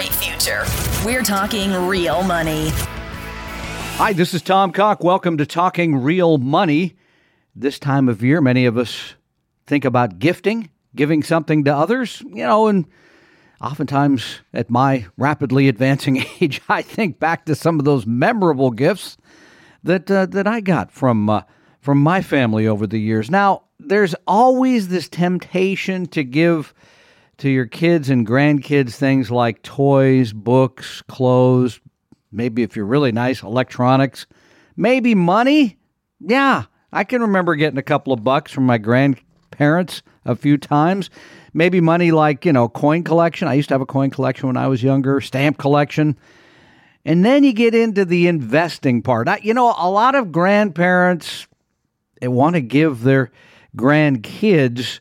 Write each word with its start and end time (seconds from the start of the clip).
great 0.00 0.14
future. 0.14 0.64
We're 1.04 1.22
talking 1.22 1.74
real 1.74 2.22
money. 2.22 2.70
Hi, 3.98 4.14
this 4.14 4.32
is 4.32 4.40
Tom 4.40 4.72
Cock. 4.72 5.04
Welcome 5.04 5.36
to 5.36 5.44
Talking 5.44 5.94
Real 5.94 6.38
Money. 6.38 6.96
This 7.54 7.78
time 7.78 8.08
of 8.08 8.22
year, 8.22 8.40
many 8.40 8.64
of 8.64 8.78
us 8.78 9.16
think 9.66 9.84
about 9.84 10.18
gifting, 10.18 10.70
giving 10.96 11.22
something 11.22 11.64
to 11.64 11.76
others, 11.76 12.22
you 12.22 12.46
know, 12.46 12.66
and 12.66 12.86
oftentimes 13.60 14.40
at 14.54 14.70
my 14.70 15.04
rapidly 15.18 15.68
advancing 15.68 16.24
age, 16.40 16.62
I 16.66 16.80
think 16.80 17.20
back 17.20 17.44
to 17.44 17.54
some 17.54 17.78
of 17.78 17.84
those 17.84 18.06
memorable 18.06 18.70
gifts 18.70 19.18
that 19.84 20.10
uh, 20.10 20.24
that 20.24 20.46
I 20.46 20.62
got 20.62 20.90
from 20.90 21.28
uh, 21.28 21.42
from 21.78 21.98
my 21.98 22.22
family 22.22 22.66
over 22.66 22.86
the 22.86 23.00
years. 23.00 23.30
Now, 23.30 23.64
there's 23.78 24.14
always 24.26 24.88
this 24.88 25.10
temptation 25.10 26.06
to 26.06 26.24
give 26.24 26.72
to 27.40 27.50
your 27.50 27.66
kids 27.66 28.10
and 28.10 28.26
grandkids 28.26 28.94
things 28.94 29.30
like 29.30 29.62
toys, 29.62 30.32
books, 30.32 31.02
clothes, 31.02 31.80
maybe 32.30 32.62
if 32.62 32.76
you're 32.76 32.86
really 32.86 33.12
nice, 33.12 33.42
electronics, 33.42 34.26
maybe 34.76 35.14
money. 35.14 35.78
Yeah, 36.20 36.64
I 36.92 37.04
can 37.04 37.22
remember 37.22 37.54
getting 37.54 37.78
a 37.78 37.82
couple 37.82 38.12
of 38.12 38.22
bucks 38.22 38.52
from 38.52 38.66
my 38.66 38.78
grandparents 38.78 40.02
a 40.24 40.36
few 40.36 40.58
times. 40.58 41.10
Maybe 41.52 41.80
money 41.80 42.12
like, 42.12 42.44
you 42.44 42.52
know, 42.52 42.68
coin 42.68 43.02
collection. 43.02 43.48
I 43.48 43.54
used 43.54 43.68
to 43.68 43.74
have 43.74 43.80
a 43.80 43.86
coin 43.86 44.10
collection 44.10 44.46
when 44.46 44.56
I 44.56 44.68
was 44.68 44.82
younger, 44.82 45.20
stamp 45.20 45.58
collection. 45.58 46.18
And 47.04 47.24
then 47.24 47.42
you 47.42 47.54
get 47.54 47.74
into 47.74 48.04
the 48.04 48.28
investing 48.28 49.02
part. 49.02 49.28
I, 49.28 49.40
you 49.42 49.54
know, 49.54 49.74
a 49.76 49.88
lot 49.90 50.14
of 50.14 50.30
grandparents 50.30 51.48
they 52.20 52.28
want 52.28 52.54
to 52.54 52.60
give 52.60 53.00
their 53.02 53.30
grandkids 53.76 55.00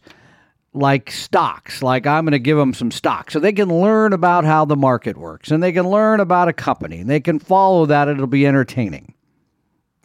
like 0.80 1.12
stocks, 1.12 1.84
like 1.84 2.08
I'm 2.08 2.26
going 2.26 2.32
to 2.32 2.40
give 2.40 2.58
them 2.58 2.74
some 2.74 2.92
stocks 2.92 3.34
so 3.34 3.40
they 3.40 3.54
can 3.54 3.70
learn 3.70 4.14
about 4.14 4.46
how 4.46 4.66
the 4.66 4.76
market 4.76 5.18
works 5.18 5.52
and 5.52 5.62
they 5.62 5.72
can 5.72 5.90
learn 5.90 6.20
about 6.20 6.48
a 6.48 6.54
company 6.54 7.00
and 7.00 7.10
they 7.10 7.20
can 7.20 7.40
follow 7.40 7.86
that. 7.86 8.08
It'll 8.08 8.28
be 8.28 8.48
entertaining. 8.48 9.14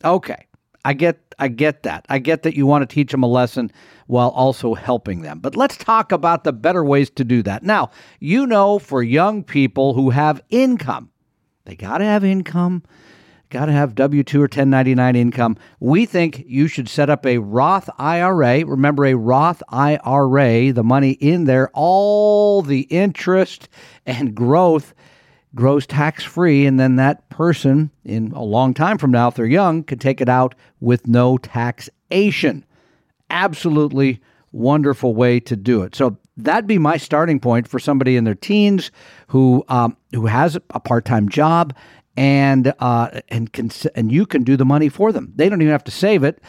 Okay. 0.05 0.47
I 0.85 0.93
get 0.93 1.19
I 1.39 1.49
get 1.49 1.83
that. 1.85 2.05
I 2.09 2.19
get 2.19 2.43
that 2.43 2.55
you 2.55 2.67
want 2.67 2.89
to 2.89 2.95
teach 2.95 3.11
them 3.11 3.23
a 3.23 3.29
lesson 3.29 3.73
while 4.07 4.29
also 4.29 4.75
helping 4.75 5.23
them. 5.23 5.41
But 5.41 5.57
let's 5.57 5.77
talk 5.77 6.13
about 6.13 6.45
the 6.45 6.53
better 6.53 6.85
ways 6.85 7.11
to 7.11 7.25
do 7.25 7.43
that. 7.43 7.63
Now, 7.63 7.91
you 8.21 8.47
know 8.47 8.79
for 8.79 9.03
young 9.03 9.43
people 9.43 9.95
who 9.95 10.11
have 10.11 10.43
income, 10.51 11.11
they 11.65 11.75
got 11.75 11.99
to 11.99 12.05
have 12.05 12.23
income 12.23 12.83
got 13.55 13.67
to 13.67 13.73
have 13.73 13.95
W 13.95 14.25
2 14.25 14.41
or 14.41 14.43
1099 14.43 15.15
income. 15.15 15.57
We 15.79 16.07
think 16.07 16.43
you 16.47 16.67
should 16.67 16.89
set 16.89 17.09
up 17.09 17.25
a 17.25 17.39
Roth 17.39 17.89
IRA. 17.99 18.67
Remember, 18.67 19.07
a 19.07 19.15
Roth 19.15 19.63
IRA, 19.69 20.73
the 20.73 20.83
money 20.83 21.13
in 21.13 21.45
there, 21.45 21.71
all 21.73 22.63
the 22.63 22.81
interest 22.91 23.69
and 24.05 24.35
growth 24.35 24.93
grows 25.55 25.87
tax 25.87 26.25
free. 26.25 26.67
And 26.67 26.81
then 26.81 26.97
that 26.97 27.29
person, 27.29 27.93
in 28.05 28.33
a 28.33 28.43
long 28.43 28.75
time 28.75 28.99
from 28.99 29.13
now, 29.13 29.29
if 29.29 29.37
they're 29.37 29.47
young, 29.47 29.85
could 29.85 30.01
take 30.01 30.21
it 30.21 30.29
out 30.29 30.57
with 30.81 31.07
no 31.07 31.39
taxation. 31.39 32.65
Absolutely 33.31 34.21
wonderful 34.51 35.15
way 35.15 35.39
to 35.39 35.55
do 35.55 35.83
it. 35.83 35.95
So 35.95 36.19
that'd 36.37 36.67
be 36.67 36.79
my 36.79 36.97
starting 36.97 37.39
point 37.39 37.69
for 37.69 37.79
somebody 37.79 38.17
in 38.17 38.25
their 38.25 38.35
teens 38.35 38.91
who 39.29 39.65
um, 39.69 39.97
who 40.13 40.27
has 40.27 40.57
a 40.71 40.81
part 40.81 41.05
time 41.05 41.29
job 41.29 41.73
and 42.17 42.73
uh, 42.79 43.21
and 43.29 43.53
can 43.53 43.71
and 43.95 44.13
you 44.13 44.27
can 44.27 44.45
do 44.45 44.57
the 44.57 44.65
money 44.65 44.89
for 44.89 45.13
them. 45.13 45.33
They 45.35 45.49
don't 45.49 45.61
even 45.63 45.73
have 45.73 45.85
to 45.85 45.91
save 45.91 46.25
it. 46.25 46.41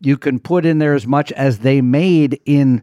You 0.00 0.16
can 0.16 0.38
put 0.38 0.66
in 0.66 0.78
there 0.78 0.94
as 0.94 1.06
much 1.06 1.32
as 1.32 1.60
they 1.60 1.80
made 1.80 2.40
in 2.44 2.82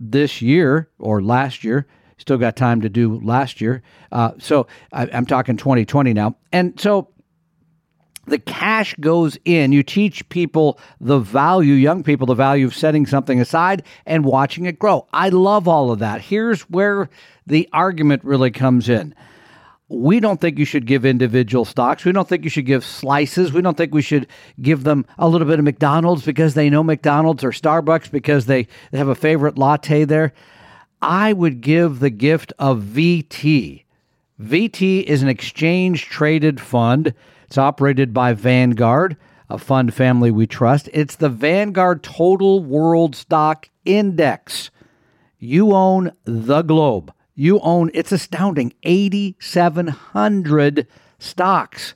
this 0.00 0.42
year 0.42 0.88
or 0.98 1.22
last 1.22 1.62
year. 1.62 1.86
Still 2.16 2.38
got 2.38 2.56
time 2.56 2.80
to 2.80 2.88
do 2.88 3.20
last 3.20 3.60
year. 3.60 3.82
Uh, 4.10 4.32
so 4.38 4.66
I, 4.92 5.08
I'm 5.12 5.26
talking 5.26 5.56
2020 5.56 6.12
now, 6.14 6.36
and 6.52 6.78
so 6.80 7.10
the 8.26 8.38
cash 8.40 8.94
goes 9.00 9.38
in. 9.44 9.72
You 9.72 9.84
teach 9.84 10.28
people 10.28 10.80
the 11.00 11.20
value, 11.20 11.74
young 11.74 12.02
people, 12.02 12.26
the 12.26 12.34
value 12.34 12.66
of 12.66 12.74
setting 12.74 13.06
something 13.06 13.40
aside 13.40 13.84
and 14.04 14.24
watching 14.24 14.66
it 14.66 14.78
grow. 14.78 15.06
I 15.12 15.28
love 15.28 15.68
all 15.68 15.92
of 15.92 16.00
that. 16.00 16.20
Here's 16.22 16.62
where 16.62 17.08
the 17.46 17.68
argument 17.72 18.24
really 18.24 18.50
comes 18.50 18.88
in 18.88 19.14
we 19.88 20.20
don't 20.20 20.40
think 20.40 20.58
you 20.58 20.66
should 20.66 20.86
give 20.86 21.06
individual 21.06 21.64
stocks. 21.64 22.04
We 22.04 22.12
don't 22.12 22.28
think 22.28 22.44
you 22.44 22.50
should 22.50 22.66
give 22.66 22.84
slices. 22.84 23.52
We 23.52 23.62
don't 23.62 23.76
think 23.76 23.94
we 23.94 24.02
should 24.02 24.26
give 24.60 24.84
them 24.84 25.06
a 25.18 25.28
little 25.28 25.48
bit 25.48 25.58
of 25.58 25.64
McDonald's 25.64 26.24
because 26.24 26.54
they 26.54 26.68
know 26.68 26.82
McDonald's 26.82 27.42
or 27.42 27.52
Starbucks 27.52 28.10
because 28.10 28.46
they, 28.46 28.68
they 28.90 28.98
have 28.98 29.08
a 29.08 29.14
favorite 29.14 29.56
latte 29.56 30.04
there. 30.04 30.34
I 31.00 31.32
would 31.32 31.62
give 31.62 32.00
the 32.00 32.10
gift 32.10 32.52
of 32.58 32.82
VT. 32.82 33.84
VT 34.40 35.04
is 35.04 35.22
an 35.22 35.28
exchange 35.28 36.04
traded 36.04 36.60
fund. 36.60 37.14
It's 37.46 37.58
operated 37.58 38.12
by 38.12 38.34
Vanguard, 38.34 39.16
a 39.48 39.56
fund 39.56 39.94
family 39.94 40.30
we 40.30 40.46
trust. 40.46 40.90
It's 40.92 41.16
the 41.16 41.30
Vanguard 41.30 42.02
Total 42.02 42.62
World 42.62 43.16
Stock 43.16 43.70
Index. 43.86 44.70
You 45.38 45.72
own 45.72 46.12
the 46.24 46.62
globe 46.62 47.12
you 47.38 47.60
own, 47.60 47.90
it's 47.94 48.10
astounding, 48.10 48.72
8,700 48.82 50.88
stocks. 51.20 51.94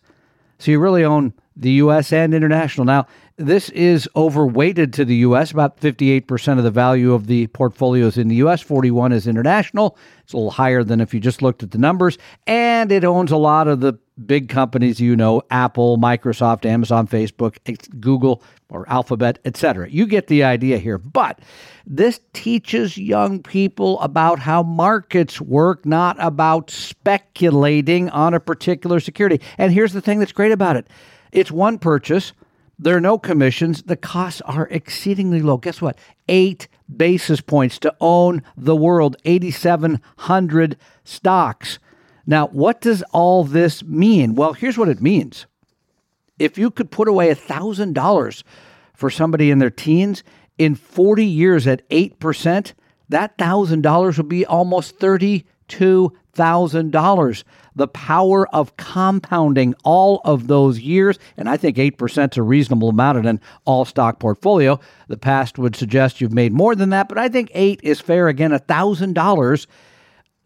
So 0.58 0.70
you 0.70 0.78
really 0.78 1.04
own 1.04 1.34
the 1.56 1.72
U.S. 1.72 2.12
and 2.12 2.32
international. 2.32 2.84
Now, 2.84 3.08
this 3.36 3.68
is 3.70 4.08
overweighted 4.14 4.92
to 4.92 5.04
the 5.04 5.16
U.S. 5.16 5.50
About 5.50 5.80
58% 5.80 6.58
of 6.58 6.64
the 6.64 6.70
value 6.70 7.12
of 7.12 7.26
the 7.26 7.48
portfolio 7.48 8.06
is 8.06 8.18
in 8.18 8.28
the 8.28 8.36
U.S., 8.36 8.60
41 8.60 9.10
is 9.10 9.26
international. 9.26 9.98
It's 10.22 10.32
a 10.32 10.36
little 10.36 10.52
higher 10.52 10.84
than 10.84 11.00
if 11.00 11.12
you 11.12 11.18
just 11.18 11.42
looked 11.42 11.64
at 11.64 11.72
the 11.72 11.78
numbers. 11.78 12.18
And 12.46 12.92
it 12.92 13.04
owns 13.04 13.32
a 13.32 13.36
lot 13.36 13.66
of 13.66 13.80
the 13.80 13.98
big 14.26 14.48
companies 14.48 15.00
you 15.00 15.16
know, 15.16 15.42
Apple, 15.50 15.98
Microsoft, 15.98 16.64
Amazon, 16.64 17.06
Facebook, 17.06 17.56
Google, 18.00 18.42
or 18.68 18.88
Alphabet, 18.88 19.38
etc. 19.44 19.90
You 19.90 20.06
get 20.06 20.26
the 20.26 20.44
idea 20.44 20.78
here. 20.78 20.98
But 20.98 21.40
this 21.86 22.20
teaches 22.32 22.96
young 22.96 23.42
people 23.42 24.00
about 24.00 24.38
how 24.38 24.62
markets 24.62 25.40
work, 25.40 25.84
not 25.84 26.16
about 26.18 26.70
speculating 26.70 28.08
on 28.10 28.34
a 28.34 28.40
particular 28.40 29.00
security. 29.00 29.40
And 29.58 29.72
here's 29.72 29.92
the 29.92 30.00
thing 30.00 30.18
that's 30.18 30.32
great 30.32 30.52
about 30.52 30.76
it. 30.76 30.86
It's 31.32 31.50
one 31.50 31.78
purchase. 31.78 32.32
There 32.78 32.96
are 32.96 33.00
no 33.00 33.18
commissions. 33.18 33.82
The 33.82 33.96
costs 33.96 34.40
are 34.42 34.66
exceedingly 34.70 35.40
low. 35.40 35.56
Guess 35.56 35.80
what? 35.80 35.98
Eight 36.28 36.68
basis 36.94 37.40
points 37.40 37.78
to 37.80 37.94
own 38.00 38.42
the 38.56 38.76
world, 38.76 39.16
8,700 39.24 40.76
stocks. 41.04 41.78
Now, 42.26 42.48
what 42.48 42.80
does 42.80 43.02
all 43.12 43.44
this 43.44 43.82
mean? 43.82 44.34
Well, 44.34 44.52
here's 44.52 44.78
what 44.78 44.88
it 44.88 45.00
means. 45.00 45.46
If 46.38 46.58
you 46.58 46.70
could 46.70 46.90
put 46.90 47.08
away 47.08 47.34
$1,000 47.34 48.42
for 48.94 49.10
somebody 49.10 49.50
in 49.50 49.58
their 49.58 49.70
teens 49.70 50.22
in 50.58 50.74
40 50.74 51.24
years 51.24 51.66
at 51.66 51.88
8%, 51.90 52.72
that 53.08 53.38
$1,000 53.38 54.16
would 54.16 54.28
be 54.28 54.46
almost 54.46 54.98
$32,000. 54.98 57.44
The 57.74 57.88
power 57.88 58.54
of 58.54 58.76
compounding 58.76 59.74
all 59.82 60.20
of 60.24 60.46
those 60.46 60.78
years, 60.78 61.18
and 61.36 61.48
I 61.48 61.56
think 61.56 61.78
8 61.78 62.00
is 62.00 62.36
a 62.36 62.42
reasonable 62.42 62.90
amount 62.90 63.18
in 63.18 63.26
an 63.26 63.40
all 63.64 63.84
stock 63.84 64.18
portfolio. 64.18 64.78
The 65.08 65.16
past 65.16 65.58
would 65.58 65.74
suggest 65.74 66.20
you've 66.20 66.32
made 66.32 66.52
more 66.52 66.74
than 66.74 66.90
that, 66.90 67.08
but 67.08 67.18
I 67.18 67.28
think 67.28 67.50
8 67.54 67.80
is 67.82 68.00
fair. 68.00 68.28
Again, 68.28 68.52
$1,000 68.52 69.66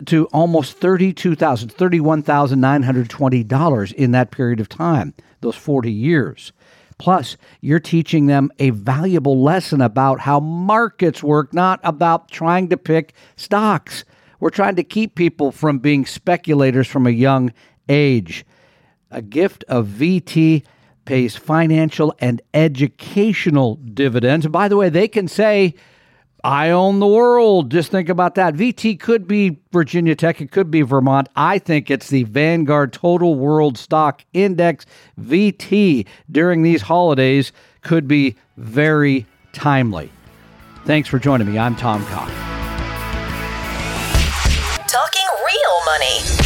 to 0.05 0.27
almost 0.27 0.79
$32,000, 0.79 1.73
$31,920 1.73 3.93
in 3.95 4.11
that 4.11 4.31
period 4.31 4.61
of 4.61 4.69
time, 4.69 5.15
those 5.41 5.57
40 5.57 5.91
years. 5.91 6.53
Plus, 6.99 7.37
you're 7.61 7.81
teaching 7.81 8.27
them 8.27 8.51
a 8.59 8.71
valuable 8.71 9.43
lesson 9.43 9.81
about 9.81 10.21
how 10.21 10.41
markets 10.41 11.23
work, 11.23 11.53
not 11.53 11.81
about 11.83 12.31
trying 12.31 12.69
to 12.69 12.77
pick 12.77 13.15
stocks. 13.37 14.05
We're 14.41 14.51
trying 14.51 14.77
to 14.77 14.85
keep 14.85 15.15
people 15.15 15.53
from 15.53 15.79
being 15.79 16.07
speculators 16.07 16.89
from 16.89 17.07
a 17.07 17.11
young 17.11 17.53
age. 17.89 18.45
A 19.11 19.23
gift 19.23 19.65
of 19.69 19.87
VT 19.87 20.65
pays 21.05 21.37
financial 21.37 22.15
and 22.19 22.43
educational 22.53 23.77
dividends. 23.77 24.47
By 24.49 24.69
the 24.69 24.77
way, 24.77 24.89
they 24.89 25.09
can 25.09 25.29
say, 25.29 25.75
I 26.47 26.71
own 26.71 27.01
the 27.01 27.09
world. 27.09 27.73
Just 27.73 27.91
think 27.91 28.09
about 28.09 28.37
that. 28.37 28.55
VT 28.55 29.01
could 29.01 29.27
be 29.27 29.59
Virginia 29.73 30.15
Tech, 30.15 30.41
it 30.41 30.53
could 30.53 30.71
be 30.71 30.83
Vermont. 30.83 31.29
I 31.35 31.59
think 31.59 31.91
it's 31.91 32.09
the 32.09 32.23
Vanguard 32.23 32.93
Total 32.93 33.35
World 33.35 33.77
Stock 33.77 34.25
Index. 34.33 34.87
VT 35.21 36.07
during 36.31 36.63
these 36.63 36.83
holidays 36.83 37.51
could 37.83 38.07
be 38.07 38.37
very 38.57 39.27
timely. 39.53 40.09
Thanks 40.85 41.09
for 41.09 41.19
joining 41.19 41.51
me. 41.51 41.59
I'm 41.59 41.75
Tom 41.75 42.07
Cock. 42.07 42.31
Talking 44.87 45.27
real 45.45 45.85
money. 45.85 46.46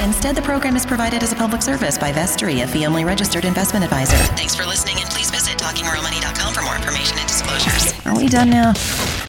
Instead, 0.00 0.34
the 0.34 0.42
program 0.42 0.76
is 0.76 0.86
provided 0.86 1.22
as 1.22 1.32
a 1.32 1.36
public 1.36 1.62
service 1.62 1.98
by 1.98 2.12
Vestry, 2.12 2.60
a 2.62 2.66
fee 2.66 2.86
only 2.86 3.04
registered 3.04 3.44
investment 3.44 3.84
advisor. 3.84 4.16
Thanks 4.34 4.54
for 4.54 4.64
listening, 4.64 4.96
and 5.00 5.08
please 5.10 5.30
visit 5.30 5.58
talkingrealmoney.com 5.58 6.54
for 6.54 6.62
more 6.62 6.76
information 6.76 7.18
and 7.18 7.28
disclosures. 7.28 7.94
Are 8.06 8.16
we 8.16 8.28
done 8.28 8.50
now? 8.50 8.72